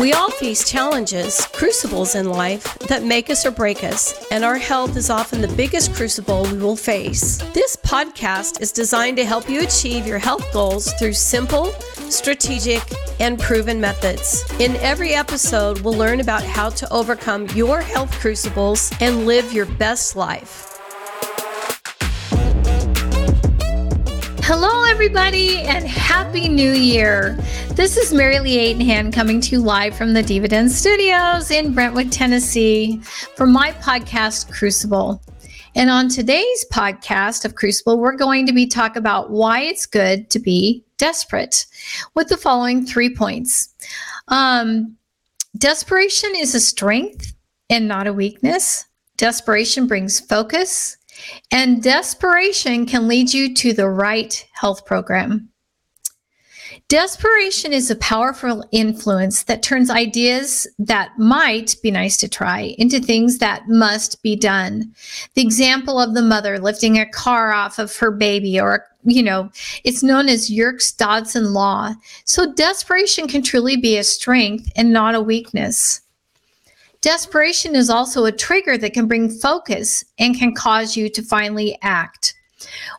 [0.00, 4.56] We all face challenges, crucibles in life that make us or break us, and our
[4.56, 7.36] health is often the biggest crucible we will face.
[7.52, 11.66] This podcast is designed to help you achieve your health goals through simple,
[12.08, 12.82] strategic,
[13.20, 14.42] and proven methods.
[14.58, 19.66] In every episode, we'll learn about how to overcome your health crucibles and live your
[19.66, 20.78] best life.
[24.44, 27.34] Hello, everybody, and Happy New Year.
[27.70, 32.12] This is Mary Lee Aidenhan coming to you live from the Dividend Studios in Brentwood,
[32.12, 32.98] Tennessee
[33.34, 35.22] for my podcast, Crucible.
[35.74, 40.28] And on today's podcast of Crucible, we're going to be talk about why it's good
[40.28, 41.64] to be desperate
[42.14, 43.74] with the following three points.
[44.28, 44.98] Um,
[45.56, 47.32] desperation is a strength
[47.70, 48.84] and not a weakness.
[49.16, 50.98] Desperation brings focus,
[51.50, 55.50] and desperation can lead you to the right health program.
[56.88, 62.98] Desperation is a powerful influence that turns ideas that might be nice to try into
[62.98, 64.92] things that must be done.
[65.34, 69.50] The example of the mother lifting a car off of her baby, or, you know,
[69.84, 71.94] it's known as Yerkes Dodson Law.
[72.24, 76.00] So desperation can truly be a strength and not a weakness.
[77.02, 81.78] Desperation is also a trigger that can bring focus and can cause you to finally
[81.80, 82.34] act.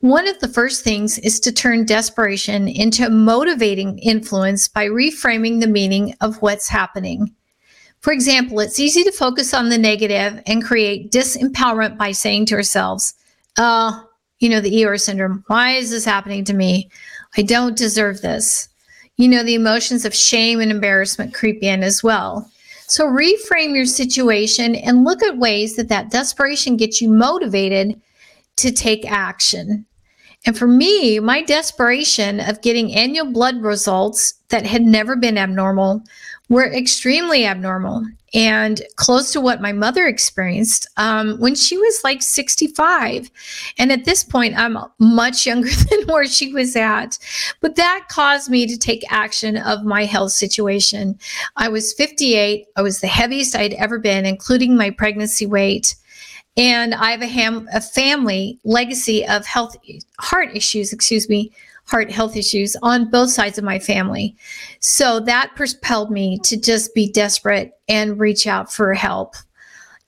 [0.00, 5.60] One of the first things is to turn desperation into a motivating influence by reframing
[5.60, 7.34] the meaning of what's happening.
[8.00, 12.54] For example, it's easy to focus on the negative and create disempowerment by saying to
[12.54, 13.14] ourselves,
[13.56, 15.42] Oh, you know, the Eeyore syndrome.
[15.48, 16.88] Why is this happening to me?
[17.36, 18.68] I don't deserve this.
[19.16, 22.48] You know, the emotions of shame and embarrassment creep in as well.
[22.88, 28.00] So reframe your situation and look at ways that that desperation gets you motivated
[28.56, 29.84] to take action.
[30.46, 36.02] And for me, my desperation of getting annual blood results that had never been abnormal
[36.48, 42.22] were extremely abnormal and close to what my mother experienced um, when she was like
[42.22, 43.30] 65.
[43.78, 47.18] And at this point, I'm much younger than where she was at.
[47.60, 51.18] But that caused me to take action of my health situation.
[51.56, 55.94] I was 58, I was the heaviest I'd ever been, including my pregnancy weight.
[56.58, 59.76] And I have a, ham- a family legacy of health,
[60.18, 61.52] heart issues, excuse me,
[61.86, 64.36] heart health issues on both sides of my family.
[64.80, 69.36] So that propelled me to just be desperate and reach out for help.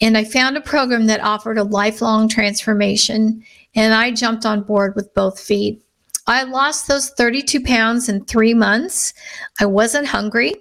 [0.00, 3.44] And I found a program that offered a lifelong transformation,
[3.74, 5.82] and I jumped on board with both feet.
[6.26, 9.12] I lost those 32 pounds in three months.
[9.60, 10.54] I wasn't hungry.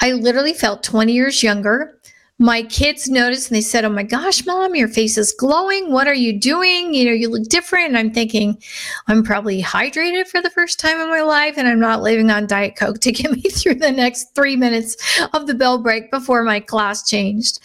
[0.00, 1.98] I literally felt 20 years younger
[2.38, 5.92] my kids noticed and they said, Oh my gosh, mom, your face is glowing.
[5.92, 6.92] What are you doing?
[6.92, 7.88] You know, you look different.
[7.88, 8.60] And I'm thinking,
[9.06, 12.46] I'm probably hydrated for the first time in my life and I'm not living on
[12.46, 14.96] Diet Coke to get me through the next three minutes
[15.32, 17.60] of the bell break before my class changed.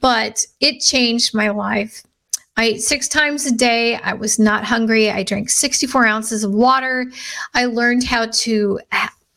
[0.00, 2.04] But it changed my life.
[2.56, 3.96] I ate six times a day.
[3.96, 5.10] I was not hungry.
[5.10, 7.10] I drank 64 ounces of water.
[7.54, 8.80] I learned how to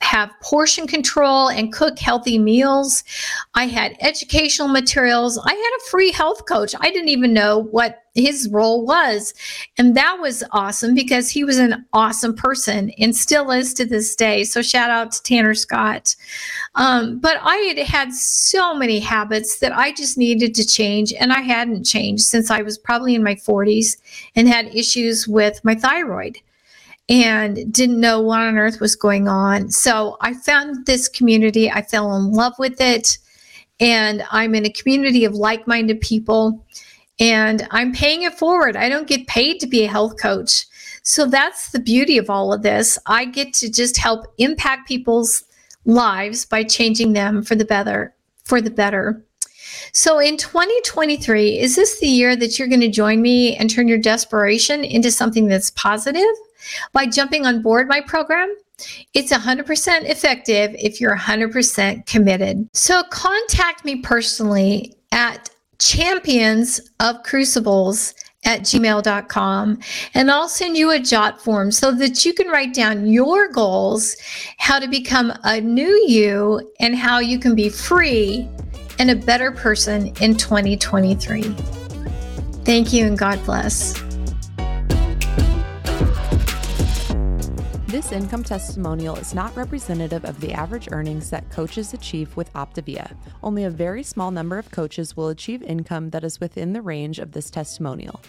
[0.04, 3.04] have portion control and cook healthy meals.
[3.56, 5.38] I had educational materials.
[5.38, 6.76] I had a free health coach.
[6.80, 9.34] I didn't even know what his role was.
[9.78, 14.16] And that was awesome because he was an awesome person and still is to this
[14.16, 14.44] day.
[14.44, 16.16] So shout out to Tanner Scott.
[16.76, 21.14] Um, but I had had so many habits that I just needed to change.
[21.14, 23.98] And I hadn't changed since I was probably in my 40s
[24.36, 26.40] and had issues with my thyroid
[27.10, 29.70] and didn't know what on earth was going on.
[29.70, 31.70] So I found this community.
[31.70, 33.18] I fell in love with it.
[33.80, 36.66] And I'm in a community of like minded people.
[37.20, 38.76] And I'm paying it forward.
[38.76, 40.66] I don't get paid to be a health coach.
[41.04, 42.98] So that's the beauty of all of this.
[43.06, 45.44] I get to just help impact people's
[45.86, 48.16] lives by changing them for the better,
[48.46, 49.22] for the better.
[49.92, 53.88] So in 2023, is this the year that you're going to join me and turn
[53.88, 56.34] your desperation into something that's positive?
[56.92, 58.56] by jumping on board my program.
[59.14, 62.68] It's 100% effective if you're 100% committed.
[62.74, 65.50] So contact me personally at
[65.80, 68.14] champions of crucibles
[68.46, 69.80] at gmail.com
[70.14, 74.18] and I'll send you a Jotform so that you can write down your goals,
[74.58, 78.50] how to become a new you, and how you can be free
[79.00, 81.44] and a better person in 2023.
[82.64, 84.02] Thank you and God bless.
[87.88, 93.16] This income testimonial is not representative of the average earnings that coaches achieve with Optavia.
[93.44, 97.20] Only a very small number of coaches will achieve income that is within the range
[97.20, 98.20] of this testimonial.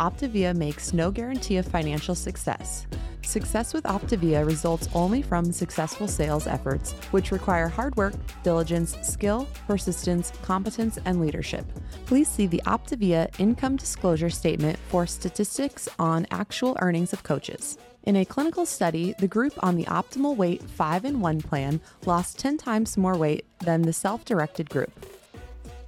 [0.00, 2.86] Optavia makes no guarantee of financial success.
[3.26, 9.48] Success with Optavia results only from successful sales efforts, which require hard work, diligence, skill,
[9.66, 11.64] persistence, competence, and leadership.
[12.06, 17.78] Please see the Optavia income disclosure statement for statistics on actual earnings of coaches.
[18.04, 22.38] In a clinical study, the group on the optimal weight 5 in 1 plan lost
[22.38, 24.92] 10 times more weight than the self directed group.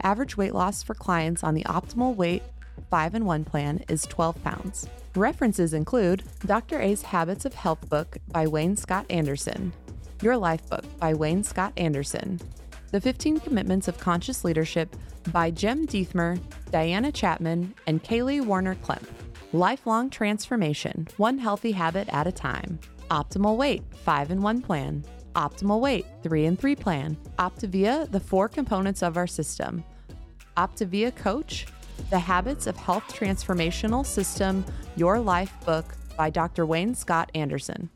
[0.03, 2.43] Average weight loss for clients on the optimal weight
[2.91, 4.89] 5 in 1 plan is 12 pounds.
[5.17, 6.79] References include Dr.
[6.79, 9.73] A's Habits of Health book by Wayne Scott Andersen,
[10.21, 12.39] Your Life book by Wayne Scott Andersen,
[12.93, 14.95] The 15 Commitments of Conscious Leadership
[15.33, 16.39] by Jim Dethmer,
[16.71, 19.09] Diana Chapman, and Kaley Warner Klemp.
[19.55, 22.79] Lifelong Transformation, One Healthy Habit at a Time.
[23.11, 25.03] Optimal Weight, 5 in 1 Plan.
[25.35, 27.17] Optimal Weight, 3 in 3 Plan.
[27.39, 29.83] Optavia, the four components of our system.
[30.59, 31.67] Optavia Coach,
[32.11, 34.65] the Habits of Health Transformational System
[34.97, 36.65] Your Life book by Dr.
[36.67, 37.91] Wayne Scott Andersen.